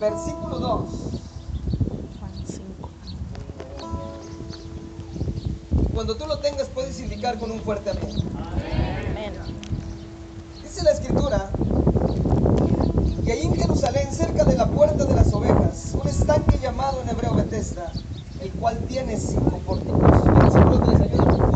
[0.00, 0.88] versículo 2.
[2.20, 2.90] Juan 5.
[5.94, 8.16] Cuando tú lo tengas puedes indicar con un fuerte amén.
[8.36, 9.32] Amén.
[10.62, 11.50] Dice la escritura,
[13.24, 17.08] y ahí en Jerusalén, cerca de la puerta de las ovejas, un estanque llamado en
[17.08, 17.90] hebreo Bethesda,
[18.40, 20.00] el cual tiene cinco pórticos.
[20.00, 21.55] Versículo 3, ayúdame fuerte.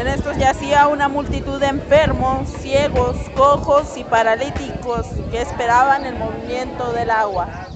[0.00, 6.90] En estos yacía una multitud de enfermos, ciegos, cojos y paralíticos que esperaban el movimiento
[6.94, 7.68] del agua.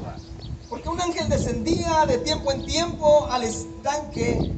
[0.70, 4.50] Porque un ángel descendía de tiempo en tiempo al estanque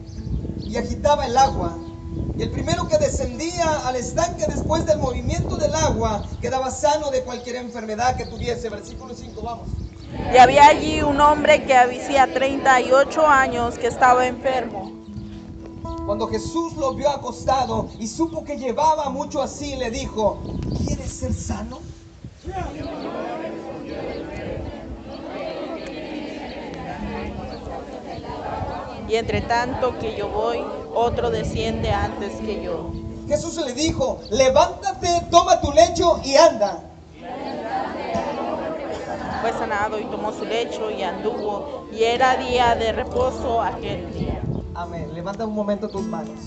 [0.64, 1.76] y agitaba el agua.
[2.38, 7.24] Y el primero que descendía al estanque después del movimiento del agua quedaba sano de
[7.24, 8.70] cualquier enfermedad que tuviese.
[8.70, 9.66] Versículo 5, vamos.
[10.32, 14.95] Y había allí un hombre que hacía 38 años que estaba enfermo.
[16.06, 20.38] Cuando Jesús lo vio acostado y supo que llevaba mucho así, le dijo,
[20.79, 21.80] ¿quieres ser sano?
[29.09, 32.93] Y entre tanto que yo voy, otro desciende antes que yo.
[33.26, 36.85] Jesús le dijo, levántate, toma tu lecho y anda.
[39.41, 44.45] Fue sanado y tomó su lecho y anduvo, y era día de reposo aquel día.
[44.77, 45.15] Amén.
[45.15, 46.38] Levanta un momento tus manos.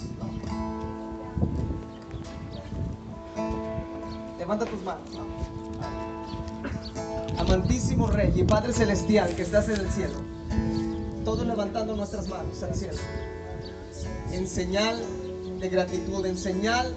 [4.38, 5.10] Levanta tus manos.
[7.40, 10.14] Amantísimo Rey y Padre Celestial que estás en el cielo.
[11.26, 13.00] Todos levantando nuestras manos al cielo.
[14.32, 15.02] En señal
[15.60, 16.94] de gratitud, en señal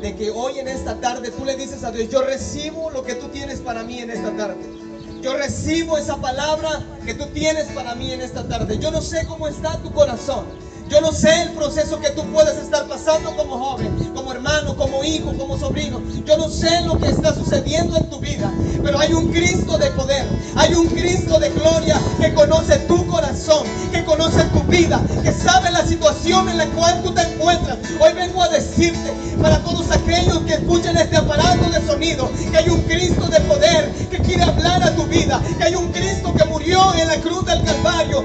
[0.00, 3.16] de que hoy en esta tarde tú le dices a Dios, yo recibo lo que
[3.16, 4.91] tú tienes para mí en esta tarde.
[5.22, 8.76] Yo recibo esa palabra que tú tienes para mí en esta tarde.
[8.78, 10.44] Yo no sé cómo está tu corazón.
[10.92, 15.02] Yo no sé el proceso que tú puedes estar pasando como joven, como hermano, como
[15.02, 16.02] hijo, como sobrino.
[16.26, 18.52] Yo no sé lo que está sucediendo en tu vida.
[18.82, 20.26] Pero hay un Cristo de poder.
[20.54, 25.70] Hay un Cristo de gloria que conoce tu corazón, que conoce tu vida, que sabe
[25.70, 27.78] la situación en la cual tú te encuentras.
[27.98, 32.68] Hoy vengo a decirte para todos aquellos que escuchan este aparato de sonido, que hay
[32.68, 36.44] un Cristo de poder que quiere hablar a tu vida, que hay un Cristo que
[36.44, 38.22] murió en la cruz del Calvario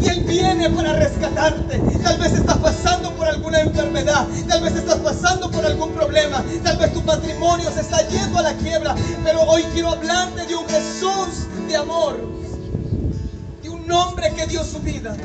[0.00, 1.78] y Él viene para rescatarte.
[2.02, 6.76] Tal vez estás pasando por alguna enfermedad, tal vez estás pasando por algún problema, tal
[6.78, 8.94] vez tu matrimonio se está yendo a la quiebra,
[9.24, 12.16] pero hoy quiero hablarte de un Jesús de amor,
[13.62, 15.16] de un hombre que dio su vida.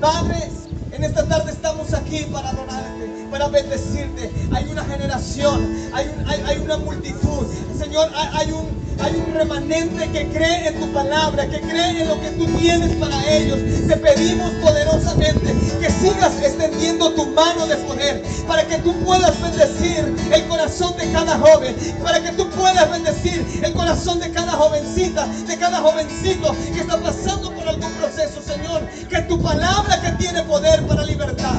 [0.00, 0.50] Padre,
[0.92, 4.30] en esta tarde estamos aquí para adorarte, para bendecirte.
[4.52, 7.46] Hay una generación, hay, un- hay- hay una multitud.
[7.78, 12.20] Señor, hay un, hay un remanente que cree en tu palabra, que cree en lo
[12.20, 13.58] que tú tienes para ellos.
[13.88, 20.14] Te pedimos poderosamente que sigas extendiendo tu mano de poder para que tú puedas bendecir
[20.32, 25.26] el corazón de cada joven, para que tú puedas bendecir el corazón de cada jovencita,
[25.26, 28.82] de cada jovencito que está pasando por algún proceso, Señor.
[29.08, 31.58] Que tu palabra que tiene poder para libertar,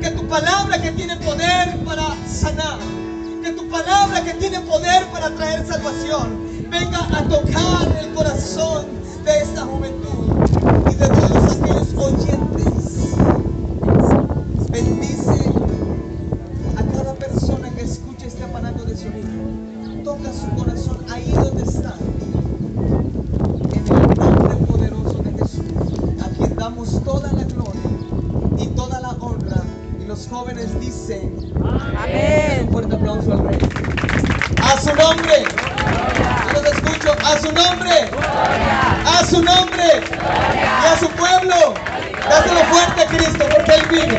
[0.00, 2.78] que tu palabra que tiene poder para sanar,
[3.42, 8.86] que tu palabra que tiene poder para traer salvación, venga a tocar el corazón
[9.24, 10.46] de esta juventud
[10.88, 13.16] y de todos aquellos oyentes.
[14.70, 15.50] Bendice
[16.76, 20.04] a cada persona que escuche este aparato de sonido.
[20.04, 21.94] Toca su corazón ahí donde está.
[23.72, 27.90] En el nombre poderoso de Jesús, a quien damos toda la gloria
[28.58, 29.62] y toda la honra.
[30.00, 31.52] Y los jóvenes dicen,
[31.96, 32.51] Amén.
[32.72, 33.58] Fuerte aplauso al Rey.
[34.62, 35.44] A su nombre.
[36.54, 37.12] Yo los escucho.
[37.24, 38.10] A su nombre.
[39.06, 39.84] A su nombre.
[40.82, 41.74] Y a su pueblo.
[42.28, 44.18] Dáselo fuerte a Cristo porque Él vive.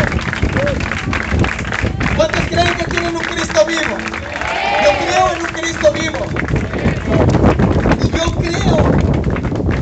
[2.15, 3.97] ¿Cuántos creen que tienen un Cristo vivo?
[4.83, 6.19] Yo creo en un Cristo vivo.
[8.03, 8.91] Y yo creo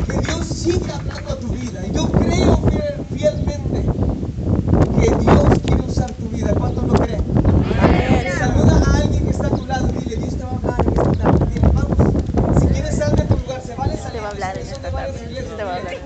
[0.06, 1.80] que Dios sigue hablando a tu vida.
[1.86, 3.92] Y yo creo fiel- fielmente
[5.00, 6.54] que Dios quiere usar tu vida.
[6.56, 7.22] ¿Cuántos lo creen?
[8.38, 10.80] Saluda a alguien que está a tu lado y dile, Dios te va a hablar
[10.86, 11.46] en esta tarde.
[11.54, 11.98] Dile, vamos.
[12.60, 14.12] Si quieres salir de tu lugar, se vale salir.
[14.12, 15.30] Te va a hablar en Son de esta varias tarde.
[15.30, 15.56] iglesias.
[15.56, 16.02] Te va a Dile, hablar.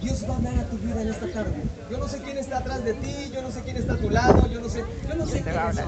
[0.00, 1.48] Dios va a hablar a tu vida en esta tarde.
[1.90, 4.10] Yo no sé quién está atrás de ti, yo no sé quién está a tu
[4.10, 5.74] lado, yo no sé, yo no sé hablar.
[5.74, 5.84] son.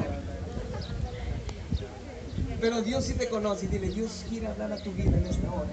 [2.61, 5.51] Pero Dios sí te conoce y dile, Dios quiere hablar a tu vida en esta
[5.51, 5.69] hora.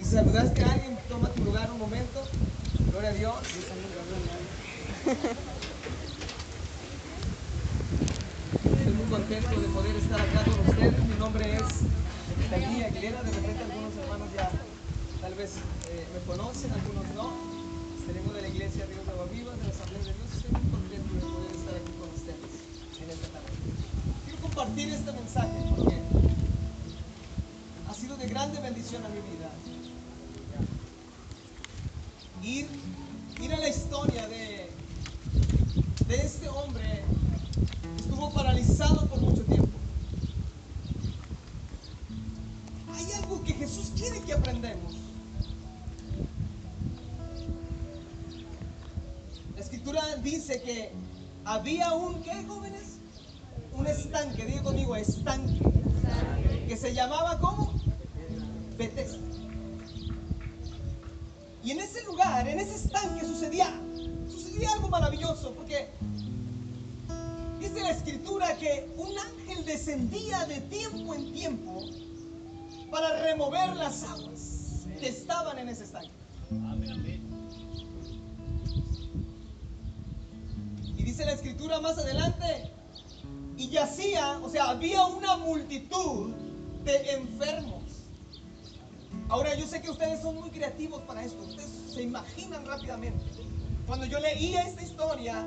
[0.00, 2.22] Y saludaste a alguien, toma tu lugar un momento.
[2.90, 3.34] Gloria a Dios.
[8.64, 11.04] Estoy muy contento de poder estar acá con ustedes.
[11.04, 13.22] Mi nombre es David Aguilera.
[13.22, 14.50] De repente algunos hermanos ya
[15.20, 15.56] tal vez
[15.90, 17.55] eh, me conocen, algunos no.
[18.06, 20.32] Tenemos de la iglesia Río Agua Viva, de la Asamblea de Dios.
[20.36, 22.52] Estoy muy contento de poder estar aquí con ustedes
[23.02, 23.48] en esta tarde.
[24.24, 25.96] Quiero compartir este mensaje porque
[27.88, 29.50] ha sido de grande bendición a mi vida.
[32.44, 32.68] Ir,
[33.42, 34.70] ir a la historia de,
[36.06, 37.02] de este hombre
[37.96, 39.76] que estuvo paralizado por mucho tiempo.
[42.94, 44.94] Hay algo que Jesús quiere que aprendamos.
[50.22, 50.92] Dice que
[51.44, 52.98] había un, ¿qué jóvenes?
[53.72, 55.60] Un estanque, diga conmigo, estanque,
[56.68, 57.72] que se llamaba ¿cómo?
[58.76, 59.18] Bethesda.
[61.62, 63.68] Y en ese lugar, en ese estanque sucedía,
[64.28, 65.88] sucedía algo maravilloso, porque
[67.58, 71.82] dice la escritura que un ángel descendía de tiempo en tiempo
[72.90, 76.10] para remover las aguas que estaban en ese estanque.
[76.50, 77.25] Y
[81.16, 82.70] dice la escritura más adelante,
[83.56, 86.34] y yacía, o sea, había una multitud
[86.84, 87.84] de enfermos.
[89.30, 93.24] Ahora yo sé que ustedes son muy creativos para esto, ustedes se imaginan rápidamente.
[93.86, 95.46] Cuando yo leía esta historia,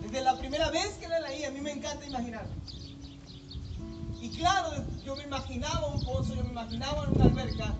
[0.00, 2.46] desde la primera vez que la leí, a mí me encanta imaginar.
[4.22, 4.70] Y claro,
[5.04, 7.74] yo me imaginaba un pozo, yo me imaginaba una alberca,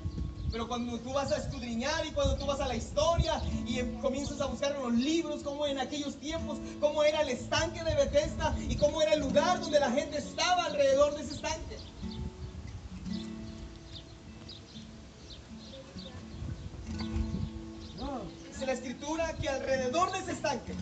[0.54, 4.00] pero cuando tú vas a escudriñar y cuando tú vas a la historia y em-
[4.00, 7.92] comienzas a buscar en los libros cómo en aquellos tiempos, cómo era el estanque de
[7.96, 11.76] Bethesda y cómo era el lugar donde la gente estaba alrededor de ese estanque.
[18.52, 20.76] Dice la escritura que alrededor de ese estanque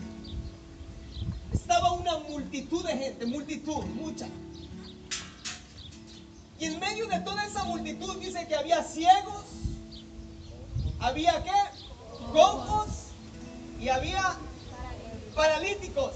[1.51, 4.27] estaba una multitud de gente, multitud, mucha.
[6.59, 9.62] Y en medio de toda esa multitud dice que había ciegos,
[11.03, 11.51] había qué?
[12.33, 12.89] Cojos
[13.79, 14.37] y había
[15.35, 16.13] paralíticos.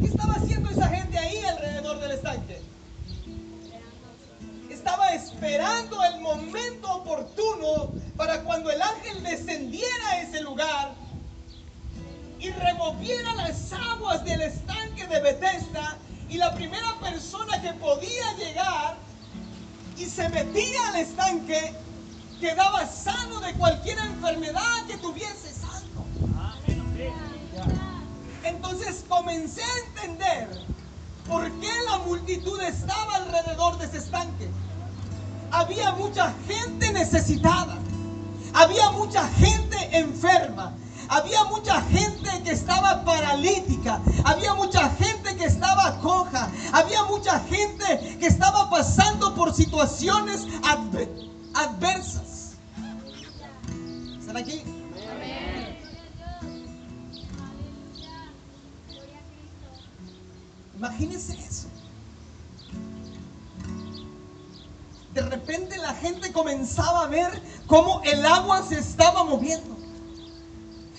[0.00, 2.62] ¿Qué estaba haciendo esa gente ahí alrededor del estanque?
[4.70, 10.94] Estaba esperando el momento oportuno para cuando el ángel descendiera a ese lugar
[12.40, 15.98] y removiera las aguas del estanque de Bethesda
[16.28, 18.96] y la primera persona que podía llegar
[19.98, 21.74] y se metía al estanque
[22.40, 26.04] quedaba sano de cualquier enfermedad que tuviese sano.
[28.44, 30.48] Entonces comencé a entender
[31.28, 34.48] por qué la multitud estaba alrededor de ese estanque.
[35.50, 37.78] Había mucha gente necesitada.
[38.54, 40.72] Había mucha gente enferma.
[41.08, 44.00] Había mucha gente que estaba paralítica.
[44.24, 46.48] Había mucha gente que estaba coja.
[46.72, 52.25] Había mucha gente que estaba pasando por situaciones adver- adversas.
[54.36, 54.62] ¿Están aquí?
[60.76, 61.68] Imagínense eso.
[65.14, 69.74] De repente la gente comenzaba a ver cómo el agua se estaba moviendo.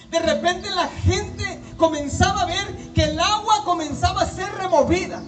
[0.10, 5.22] De repente la gente comenzaba a ver que el agua comenzaba a ser removida.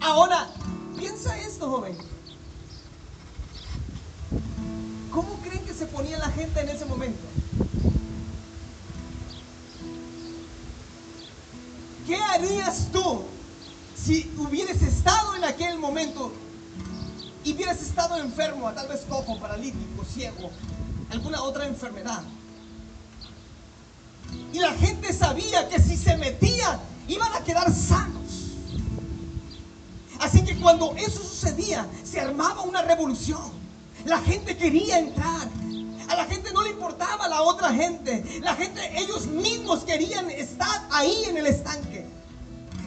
[0.00, 0.48] Ahora,
[0.98, 1.96] piensa esto, joven.
[6.74, 7.20] Ese momento?
[12.06, 13.22] ¿Qué harías tú
[13.96, 16.32] si hubieras estado en aquel momento
[17.44, 20.50] y hubieras estado enfermo, tal vez cojo, paralítico, ciego,
[21.10, 22.22] alguna otra enfermedad?
[24.52, 28.52] Y la gente sabía que si se metía iban a quedar sanos.
[30.20, 33.52] Así que cuando eso sucedía, se armaba una revolución.
[34.04, 35.48] La gente quería entrar.
[36.14, 38.40] A la gente no le importaba la otra gente.
[38.40, 42.06] La gente, ellos mismos querían estar ahí en el estanque.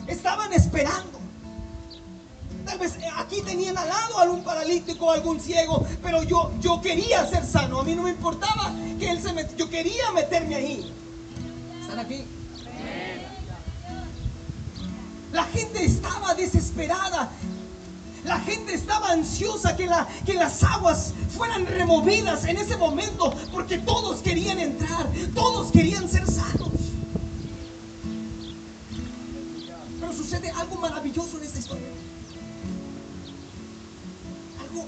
[0.07, 1.19] Estaban esperando.
[2.65, 7.27] Tal vez eh, aquí tenían al lado algún paralítico, algún ciego, pero yo, yo quería
[7.27, 7.81] ser sano.
[7.81, 9.57] A mí no me importaba que él se metiera.
[9.57, 10.93] Yo quería meterme ahí.
[11.81, 12.23] ¿Están aquí?
[15.33, 17.29] La gente estaba desesperada.
[18.27, 23.77] La gente estaba ansiosa que, la, que las aguas fueran removidas en ese momento porque
[23.77, 26.67] todos querían entrar, todos querían ser sanos.
[30.01, 31.87] Pero sucede algo maravilloso en esta historia.
[34.59, 34.85] Algo,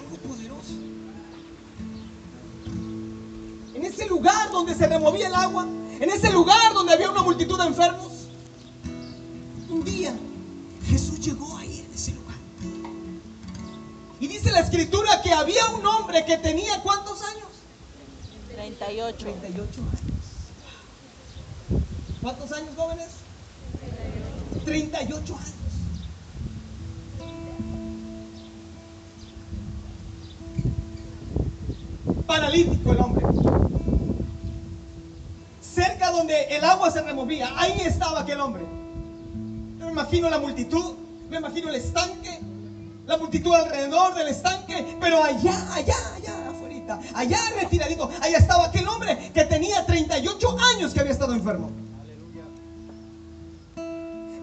[0.00, 0.72] algo poderoso.
[3.74, 5.66] En ese lugar donde se removía el agua,
[6.00, 8.11] en ese lugar donde había una multitud de enfermos,
[11.22, 12.36] llegó ahí en ese lugar.
[14.20, 17.48] Y dice la escritura que había un hombre que tenía cuántos años?
[18.52, 19.16] 38.
[19.18, 20.02] 38 años.
[22.20, 23.08] ¿Cuántos años jóvenes?
[24.64, 25.52] 38 años.
[32.26, 33.26] Paralítico el hombre.
[35.60, 38.62] Cerca donde el agua se removía, ahí estaba aquel hombre.
[39.78, 41.01] Yo me imagino la multitud
[41.32, 42.40] me imagino el estanque,
[43.06, 48.86] la multitud alrededor del estanque, pero allá, allá, allá afuera, allá retiradito, allá estaba aquel
[48.86, 51.70] hombre que tenía 38 años que había estado enfermo.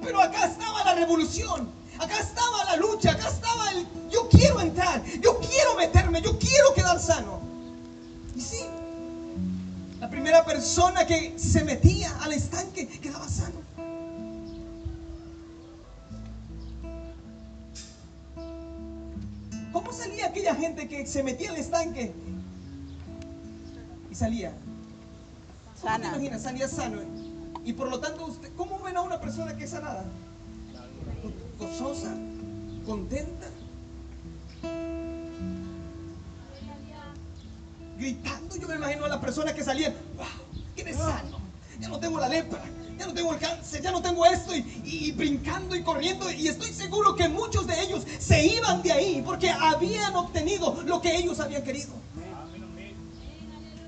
[0.02, 1.70] Pero acá estaba la revolución,
[2.00, 6.74] acá estaba la lucha, acá estaba el yo quiero entrar, yo quiero meterme, yo quiero
[6.74, 7.40] quedar sano.
[8.36, 8.66] Y sí,
[10.00, 13.59] la primera persona que se metía al estanque quedaba sano.
[20.50, 22.12] Aquella gente que se metía al estanque
[24.10, 24.52] y salía?
[25.82, 26.08] ¿Cómo te Sana.
[26.10, 26.42] imaginas?
[26.42, 27.02] Salía sano.
[27.64, 30.06] Y por lo tanto, usted, ¿cómo ven a una persona que es sanada?
[31.58, 32.14] Gozosa,
[32.86, 33.48] contenta,
[37.98, 38.56] gritando.
[38.56, 40.26] Yo me imagino a la persona que salía, wow,
[40.76, 41.40] ¿quién es sano?
[41.80, 42.64] Ya no tengo la lepra,
[43.00, 46.30] ya no tengo el cáncer, ya no tengo esto, y, y- y brincando y corriendo.
[46.30, 51.02] Y estoy seguro que muchos de ellos se iban de ahí porque habían obtenido lo
[51.02, 51.94] que ellos habían querido.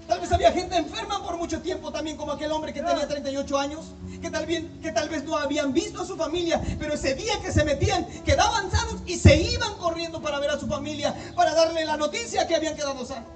[0.08, 3.58] Tal vez había gente enferma por mucho tiempo también, como aquel hombre que tenía 38
[3.58, 7.14] años, que tal, bien, que tal vez no habían visto a su familia, pero ese
[7.14, 11.14] día que se metían, quedaban sanos y se iban corriendo para ver a su familia,
[11.36, 13.30] para darle la noticia que habían quedado sanos.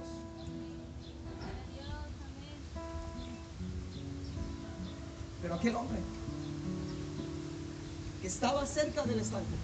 [5.46, 6.00] Pero aquel hombre
[8.20, 9.54] que estaba cerca del estanque,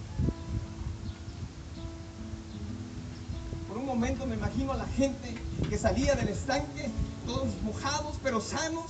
[3.67, 5.35] por un momento me imagino a la gente
[5.69, 6.89] que salía del estanque,
[7.25, 8.85] todos mojados pero sanos,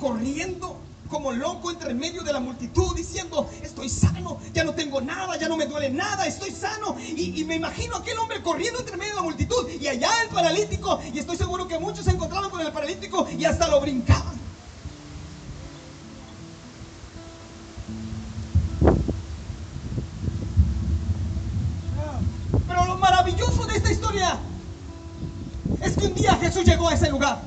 [0.00, 0.76] corriendo
[1.08, 5.36] como loco entre el medio de la multitud, diciendo, estoy sano, ya no tengo nada,
[5.38, 6.96] ya no me duele nada, estoy sano.
[6.98, 10.30] Y, me imagino a aquel hombre corriendo entre medio de la multitud y allá el
[10.30, 14.45] paralítico, y estoy seguro que muchos se encontraban con el paralítico y hasta lo brincaban.
[25.80, 27.40] Es que un día Jesús llegó a ese lugar.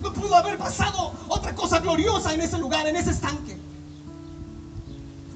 [0.00, 3.58] No pudo haber pasado otra cosa gloriosa en ese lugar, en ese estanque.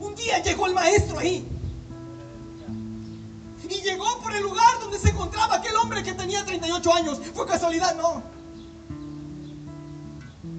[0.01, 1.47] Un día llegó el maestro ahí.
[3.69, 7.21] Y llegó por el lugar donde se encontraba aquel hombre que tenía 38 años.
[7.35, 7.95] ¿Fue casualidad?
[7.97, 8.23] No.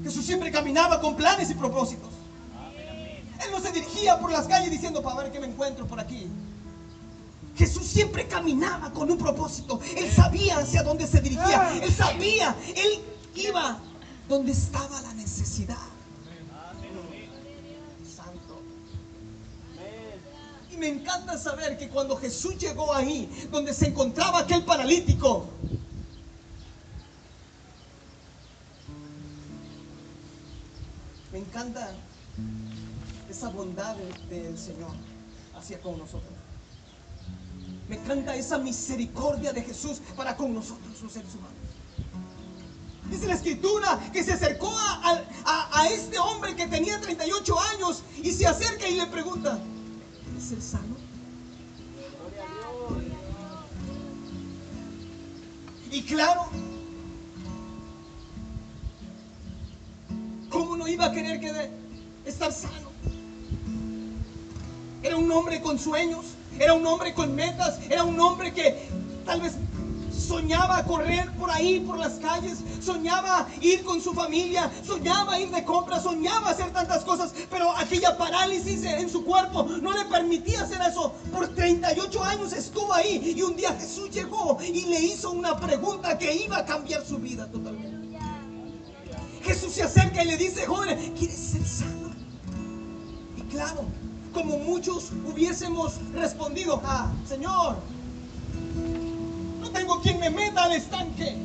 [0.03, 2.09] Jesús siempre caminaba con planes y propósitos.
[3.43, 6.27] Él no se dirigía por las calles diciendo para ver qué me encuentro por aquí.
[7.55, 9.79] Jesús siempre caminaba con un propósito.
[9.95, 11.71] Él sabía hacia dónde se dirigía.
[11.81, 12.55] Él sabía.
[12.75, 13.01] Él
[13.35, 13.79] iba
[14.27, 15.77] donde estaba la necesidad.
[18.15, 18.61] Santo.
[20.71, 25.47] Y me encanta saber que cuando Jesús llegó ahí, donde se encontraba aquel paralítico,
[31.31, 31.91] me encanta
[33.29, 33.95] esa bondad
[34.29, 34.91] de- del Señor
[35.55, 36.33] hacia con nosotros.
[37.87, 41.53] Me encanta esa misericordia de Jesús para con nosotros, los seres humanos.
[43.09, 48.47] Dice la escritura que se acercó a este hombre que tenía 38 años y se
[48.47, 49.59] acerca y le pregunta,
[50.31, 50.95] ¿eres el sano?
[55.91, 56.47] Y claro,
[60.49, 61.71] ¿cómo no iba a querer que de-
[62.25, 62.89] estar sano?
[65.03, 66.25] Era un hombre con sueños,
[66.59, 68.87] era un hombre con metas, era un hombre que
[69.25, 69.53] tal vez
[70.25, 75.63] soñaba correr por ahí, por las calles, soñaba ir con su familia, soñaba ir de
[75.63, 80.81] compras, soñaba hacer tantas cosas, pero aquella parálisis en su cuerpo no le permitía hacer
[80.81, 81.13] eso.
[81.31, 86.17] Por 38 años estuvo ahí y un día Jesús llegó y le hizo una pregunta
[86.17, 88.05] que iba a cambiar su vida totalmente.
[89.43, 92.09] Jesús se acerca y le dice, joven, ¿quieres ser sano?
[93.37, 93.85] Y claro,
[94.35, 97.77] como muchos hubiésemos respondido, ah, Señor,
[99.61, 101.37] no tengo quien me meta al estanque.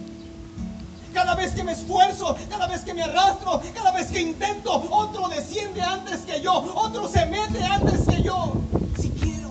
[1.15, 5.29] Cada vez que me esfuerzo, cada vez que me arrastro, cada vez que intento, otro
[5.29, 8.55] desciende antes que yo, otro se mete antes que yo.
[9.01, 9.51] Si quiero.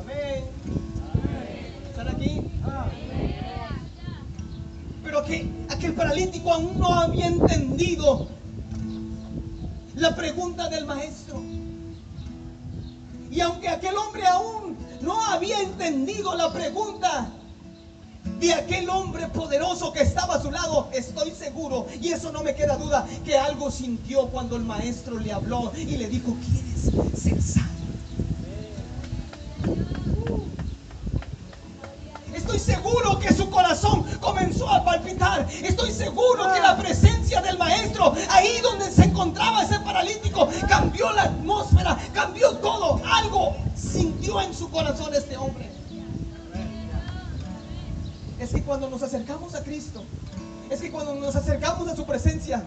[0.00, 0.44] Amén.
[1.90, 2.50] ¿Están aquí?
[5.04, 8.26] Pero que aquel paralítico aún no había entendido
[10.02, 11.40] la pregunta del maestro.
[13.30, 17.28] Y aunque aquel hombre aún no había entendido la pregunta
[18.40, 22.56] de aquel hombre poderoso que estaba a su lado, estoy seguro, y eso no me
[22.56, 27.40] queda duda, que algo sintió cuando el maestro le habló y le dijo, ¿quieres ser
[27.40, 27.72] sano?
[34.20, 35.46] comenzó a palpitar.
[35.62, 37.01] Estoy seguro que la presencia
[37.58, 43.00] maestro, ahí donde se encontraba ese paralítico, cambió la atmósfera, cambió todo.
[43.04, 45.70] Algo sintió en su corazón este hombre.
[48.38, 50.02] Es que cuando nos acercamos a Cristo,
[50.70, 52.64] es que cuando nos acercamos a su presencia,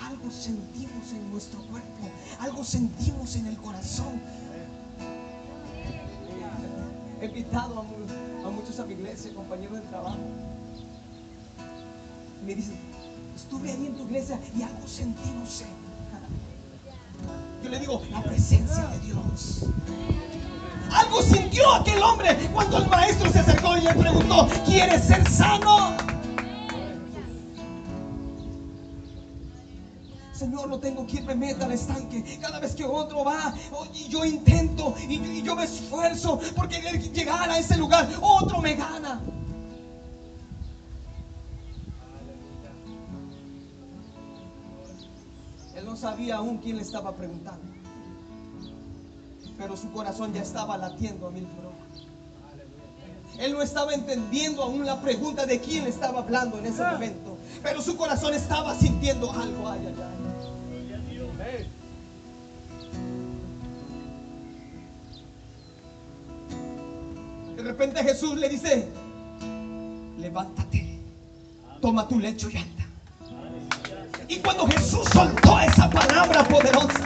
[0.00, 2.08] algo sentimos en nuestro cuerpo,
[2.40, 4.20] algo sentimos en el corazón.
[7.20, 10.18] He invitado a, a muchos a mi iglesia, compañeros de trabajo.
[12.44, 12.76] Me dicen,
[13.36, 15.66] estuve ahí en tu iglesia y algo sentí, no sé.
[17.62, 19.66] Yo le digo, la presencia de Dios.
[20.90, 25.96] Algo sintió aquel hombre cuando el maestro se acercó y le preguntó, ¿quieres ser sano?
[30.34, 32.38] Señor, no tengo quien me meta al estanque.
[32.40, 33.54] Cada vez que otro va,
[33.94, 38.60] y yo intento y, y yo me esfuerzo por querer llegar a ese lugar, otro
[38.60, 39.01] me gana.
[46.02, 47.62] Sabía aún quién le estaba preguntando,
[49.56, 51.76] pero su corazón ya estaba latiendo a mil por hora.
[53.38, 57.38] Él no estaba entendiendo aún la pregunta de quién le estaba hablando en ese momento,
[57.62, 59.68] pero su corazón estaba sintiendo algo.
[59.68, 60.22] Ay, ay, ay.
[67.56, 68.88] De repente Jesús le dice,
[70.18, 70.98] levántate,
[71.80, 72.81] toma tu lecho y anda.
[74.42, 77.04] Cuando Jesús soltó esa palabra poderosa,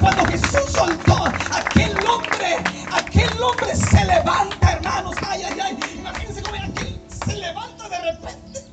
[0.00, 2.56] cuando Jesús soltó aquel hombre,
[2.92, 5.16] aquel hombre se levanta, hermanos.
[5.26, 5.78] Ay, ay, ay.
[5.96, 8.64] Imagínense cómo aquel se levanta de repente,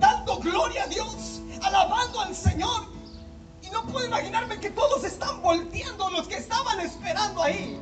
[0.00, 2.86] dando gloria a Dios, alabando al Señor.
[3.62, 7.78] Y no puedo imaginarme que todos están volteando, los que estaban esperando ahí.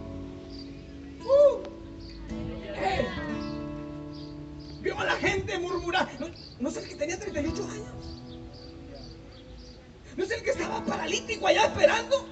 [1.22, 1.62] Uh.
[2.76, 3.06] Eh.
[4.80, 6.08] Vio a la gente murmurar.
[6.18, 7.99] ¿No, no el que tenía 38 años?
[11.00, 12.26] Paralítico allá esperando?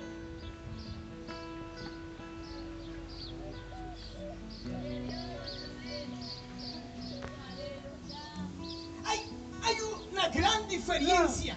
[9.06, 9.20] Hay,
[9.62, 9.76] hay
[10.12, 11.56] una gran diferencia.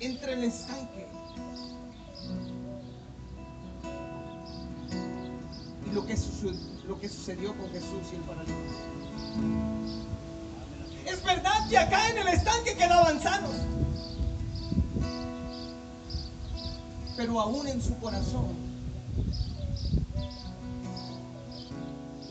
[0.00, 1.06] Entre el estanque
[5.86, 10.13] y lo que, sucedió, lo que sucedió con Jesús y el paralítico.
[11.24, 13.52] Verdad que acá en el estanque quedaban sanos.
[17.16, 18.56] Pero aún en su corazón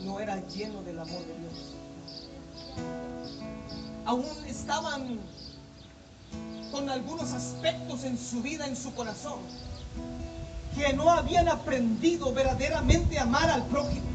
[0.02, 1.74] no era lleno del amor de Dios.
[4.04, 5.18] Aún estaban
[6.70, 9.40] con algunos aspectos en su vida, en su corazón,
[10.76, 14.06] que no habían aprendido verdaderamente a amar al prójimo.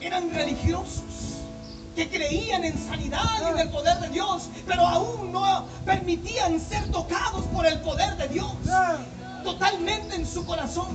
[0.00, 1.11] Eran religiosos
[1.94, 6.90] que creían en sanidad y en el poder de Dios, pero aún no permitían ser
[6.90, 8.52] tocados por el poder de Dios
[9.44, 10.88] totalmente en su corazón.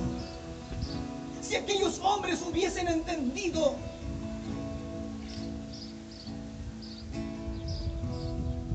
[1.40, 3.76] Si aquellos hombres hubiesen entendido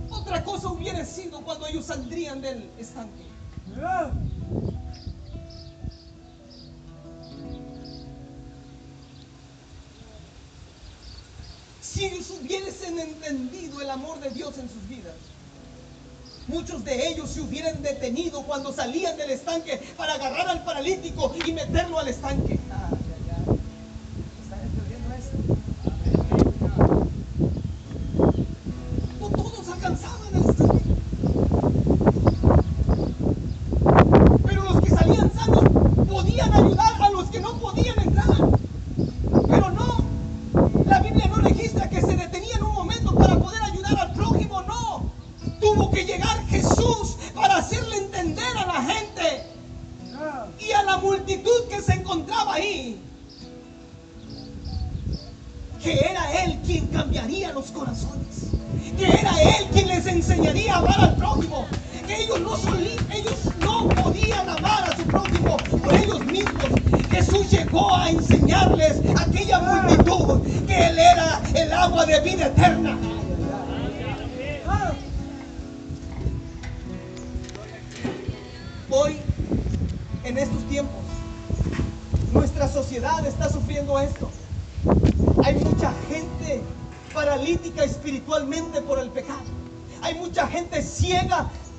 [0.09, 3.25] otra cosa hubiera sido cuando ellos saldrían del estanque.
[12.88, 15.13] Entendido el amor de Dios en sus vidas,
[16.48, 21.52] muchos de ellos se hubieran detenido cuando salían del estanque para agarrar al paralítico y
[21.54, 22.62] meterlo al estanque.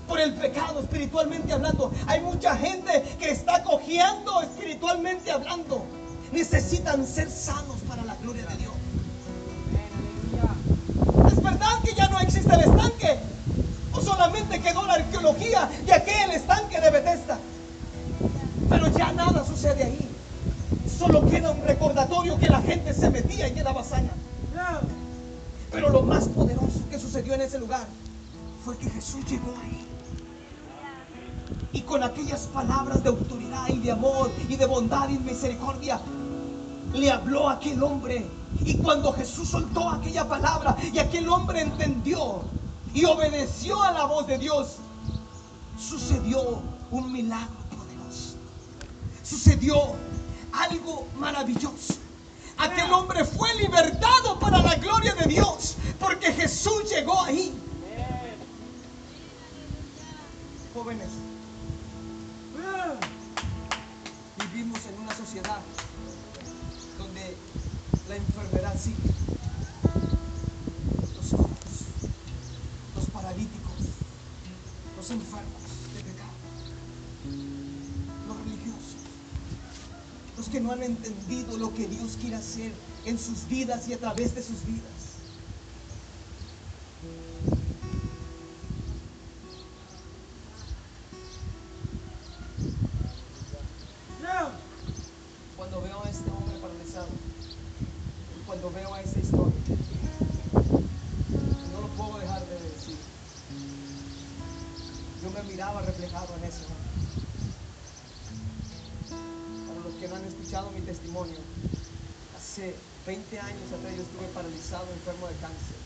[0.07, 1.93] Por el pecado espiritualmente hablando.
[2.07, 5.85] Hay mucha gente que está cojeando espiritualmente hablando.
[6.33, 8.73] Necesitan ser sanos para la gloria de Dios.
[11.33, 13.19] Es verdad que ya no existe el estanque.
[13.93, 17.39] O solamente quedó la arqueología de aquel estanque de Bethesda.
[18.69, 20.11] Pero ya nada sucede ahí.
[20.99, 24.11] Solo queda un recordatorio que la gente se metía y quedaba sana.
[25.71, 27.87] Pero lo más poderoso que sucedió en ese lugar
[28.65, 29.87] fue que Jesús llegó ahí.
[31.73, 36.01] Y con aquellas palabras de autoridad y de amor y de bondad y misericordia,
[36.95, 38.27] le habló a aquel hombre.
[38.65, 42.43] Y cuando Jesús soltó aquella palabra y aquel hombre entendió
[42.95, 44.77] y obedeció a la voz de Dios,
[45.79, 48.37] sucedió un milagro poderoso.
[49.23, 49.77] Sucedió
[50.53, 51.95] algo maravilloso.
[52.57, 57.53] Aquel hombre fue libertado para la gloria de Dios porque Jesús llegó ahí.
[60.75, 61.07] Jóvenes,
[64.37, 65.61] vivimos en una sociedad
[66.99, 67.37] donde
[68.09, 68.97] la enfermedad sigue.
[71.15, 71.85] Los cojos,
[72.97, 73.73] los paralíticos,
[74.97, 75.63] los enfermos
[75.95, 76.35] de pecado,
[78.27, 78.97] los religiosos,
[80.37, 82.73] los que no han entendido lo que Dios quiere hacer
[83.05, 84.94] en sus vidas y a través de sus vidas.
[105.25, 106.85] Yo me miraba reflejado en ese hombre.
[109.67, 111.39] Para los que no han escuchado mi testimonio,
[112.37, 112.75] hace
[113.07, 115.77] 20 años atrás yo estuve paralizado, enfermo de cáncer.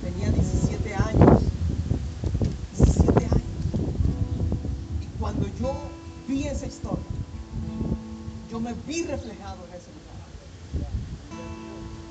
[0.00, 1.42] Tenía 17 años.
[2.78, 3.42] 17 años.
[5.02, 5.74] Y cuando yo
[6.26, 7.04] vi esa historia,
[8.50, 10.88] yo me vi reflejado en ese lugar.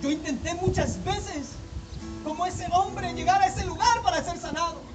[0.03, 1.47] Yo intenté muchas veces,
[2.23, 4.94] como ese hombre, llegar a ese lugar para ser sanado.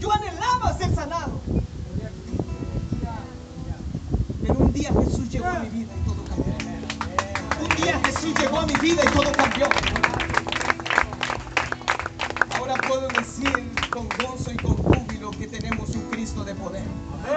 [0.00, 1.40] Yo anhelaba ser sanado.
[4.42, 6.54] Pero un día Jesús llegó a mi vida y todo cambió.
[7.60, 9.68] Un día Jesús llegó a mi vida y todo cambió.
[12.58, 13.52] Ahora puedo decir
[13.90, 16.84] con gozo y con júbilo que tenemos un Cristo de poder.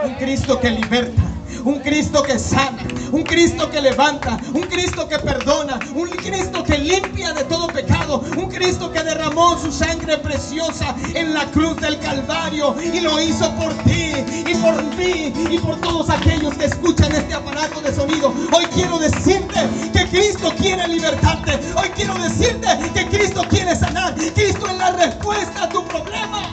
[0.06, 1.22] Un Cristo que liberta.
[1.66, 2.82] Un Cristo que sana,
[3.14, 8.24] un Cristo que levanta, un Cristo que perdona, un Cristo que limpia de todo pecado,
[8.36, 13.52] un Cristo que derramó su sangre preciosa en la cruz del Calvario y lo hizo
[13.56, 14.14] por ti
[14.48, 18.34] y por mí y por todos aquellos que escuchan este aparato de sonido.
[18.52, 19.60] Hoy quiero decirte
[19.94, 21.60] que Cristo quiere libertarte.
[21.76, 24.16] Hoy quiero decirte que Cristo quiere sanar.
[24.16, 26.52] Cristo es la respuesta a tu problema.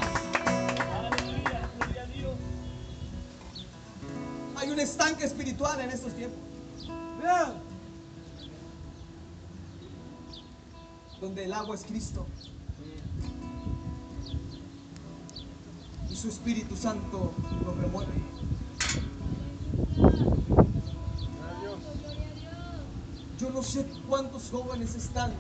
[4.57, 6.49] Hay un estanque espiritual en estos tiempos.
[11.20, 12.26] Donde el agua es Cristo.
[16.11, 17.33] Y su Espíritu Santo
[17.64, 18.12] lo remueve.
[23.38, 25.33] Yo no sé cuántos jóvenes están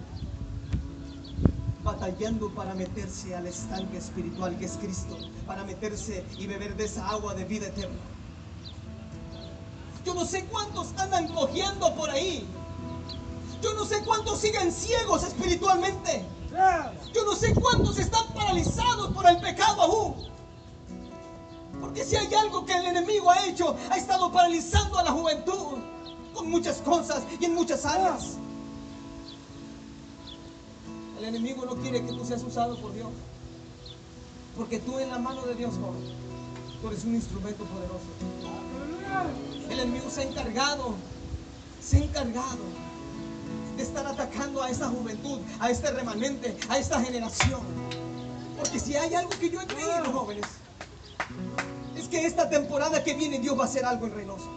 [1.82, 5.16] batallando para meterse al estanque espiritual que es Cristo,
[5.46, 7.98] para meterse y beber de esa agua de vida eterna.
[10.04, 12.46] Yo no sé cuántos andan cogiendo por ahí.
[13.62, 16.24] Yo no sé cuántos siguen ciegos espiritualmente.
[17.12, 20.30] Yo no sé cuántos están paralizados por el pecado aún.
[21.80, 25.78] Porque si hay algo que el enemigo ha hecho, ha estado paralizando a la juventud
[26.34, 28.36] con muchas cosas y en muchas áreas.
[31.18, 33.10] El enemigo no quiere que tú seas usado por Dios.
[34.56, 36.02] Porque tú en la mano de Dios, joven,
[36.80, 39.49] tú eres un instrumento poderoso.
[39.70, 40.96] El enemigo se ha encargado,
[41.80, 42.58] se ha encargado
[43.76, 47.60] de estar atacando a esta juventud, a este remanente, a esta generación.
[48.58, 50.44] Porque si hay algo que yo he creído, jóvenes,
[51.96, 54.48] es que esta temporada que viene Dios va a hacer algo en Reynosa.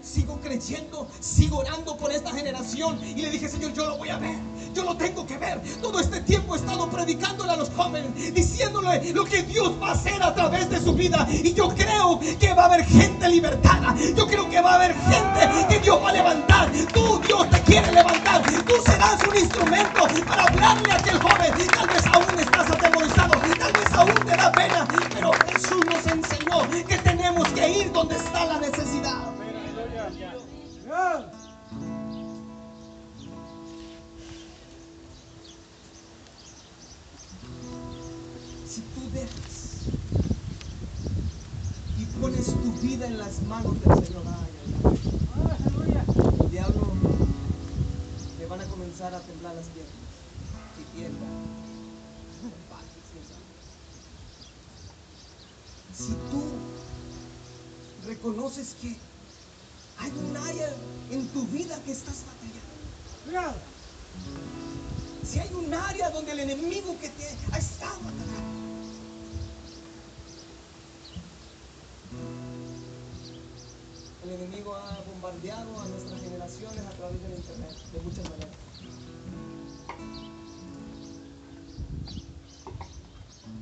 [0.00, 4.18] Sigo creyendo, sigo orando por esta generación y le dije, Señor, yo lo voy a
[4.18, 4.36] ver,
[4.74, 5.60] yo lo tengo que ver.
[5.80, 9.92] Todo este tiempo he estado predicándole a los jóvenes, diciéndole lo que Dios va a
[9.92, 11.26] hacer a través de su vida.
[11.30, 14.94] Y yo creo que va a haber gente libertada, yo creo que va a haber
[14.94, 16.70] gente que Dios va a levantar.
[16.92, 18.42] Tú, Dios, te quiere levantar.
[18.42, 21.52] Tú serás un instrumento para hablarle a aquel joven.
[21.74, 26.68] Tal vez aún estás atemorizado, tal vez aún te da pena, pero Jesús nos enseñó
[26.86, 29.28] que tenemos que ir donde está la necesidad.
[43.06, 44.50] En las manos del Señor, ay,
[46.50, 46.92] diablo
[48.38, 49.94] le van a comenzar a temblar las piernas.
[50.78, 51.26] Y tiembla.
[55.96, 56.42] Si tú
[58.06, 58.96] reconoces que
[59.98, 60.72] hay un área
[61.10, 63.58] en tu vida que estás batallando,
[65.24, 68.57] si hay un área donde el enemigo que te ha estado atacando,
[75.20, 78.54] bombardeado a nuestras generaciones a través del internet de muchas maneras.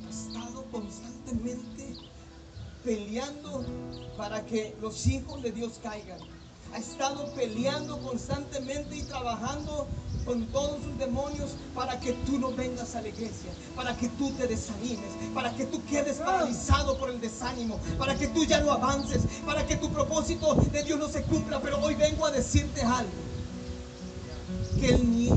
[0.05, 1.95] Ha estado constantemente
[2.83, 3.65] peleando
[4.17, 6.19] para que los hijos de Dios caigan.
[6.73, 9.87] Ha estado peleando constantemente y trabajando
[10.27, 14.31] con todos sus demonios para que tú no vengas a la iglesia, para que tú
[14.33, 18.71] te desanimes, para que tú quedes paralizado por el desánimo, para que tú ya no
[18.73, 21.61] avances, para que tu propósito de Dios no se cumpla.
[21.61, 23.09] Pero hoy vengo a decirte algo,
[24.77, 25.29] que el- ni,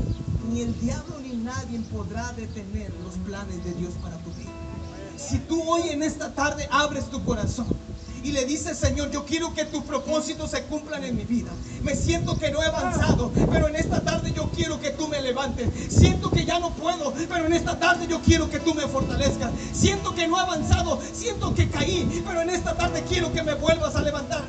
[0.49, 4.51] ni el diablo ni nadie podrá detener los planes de Dios para tu vida.
[5.15, 7.67] Si tú hoy en esta tarde abres tu corazón
[8.23, 11.51] y le dices, Señor, yo quiero que tus propósitos se cumplan en mi vida.
[11.81, 15.21] Me siento que no he avanzado, pero en esta tarde yo quiero que tú me
[15.21, 15.69] levantes.
[15.89, 19.51] Siento que ya no puedo, pero en esta tarde yo quiero que tú me fortalezcas.
[19.73, 23.55] Siento que no he avanzado, siento que caí, pero en esta tarde quiero que me
[23.55, 24.43] vuelvas a levantar.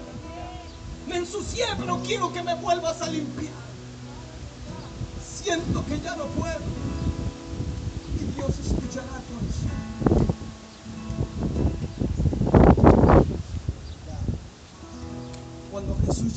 [1.06, 3.52] Me ensucié, pero quiero que me vuelvas a limpiar.
[5.42, 6.60] Siento que ya no puedo.
[8.20, 9.20] Y Dios escuchará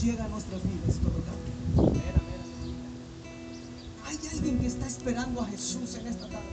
[0.05, 2.03] llega a nuestras vidas, todo cambia.
[4.05, 6.45] Hay alguien que está esperando a Jesús en esta tarde.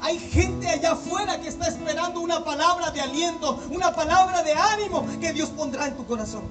[0.00, 5.06] Hay gente allá afuera que está esperando una palabra de aliento, una palabra de ánimo
[5.20, 6.44] que Dios pondrá en tu corazón.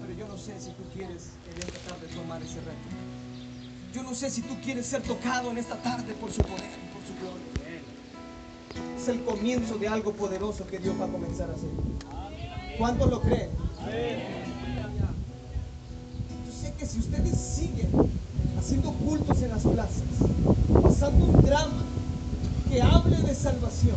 [0.00, 2.88] Pero yo no sé si tú quieres en esta tarde tomar ese reto.
[3.92, 7.02] Yo no sé si tú quieres ser tocado en esta tarde por su poder, por
[7.06, 7.44] su gloria.
[8.96, 11.68] Es el comienzo de algo poderoso que Dios va a comenzar a hacer.
[12.78, 13.50] ¿Cuántos lo creen?
[16.46, 17.88] Yo sé que si ustedes siguen
[18.58, 20.02] haciendo cultos en las plazas,
[20.82, 21.84] pasando un drama
[22.70, 23.96] que hable de salvación,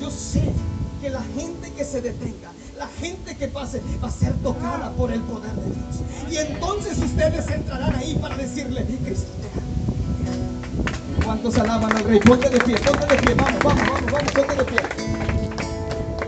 [0.00, 0.42] yo sé
[1.00, 5.12] que la gente que se detenga, la gente que pase, va a ser tocada por
[5.12, 6.00] el poder de Dios.
[6.30, 11.24] Y entonces ustedes entrarán ahí para decirle, Cristo te.
[11.24, 12.20] ¿Cuántos alaban al Rey?
[12.20, 14.78] Ponte de pie, ponte de pie, vamos, vamos, vamos, vamos, ponte de pie.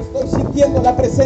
[0.00, 1.24] Estoy sintiendo la presencia.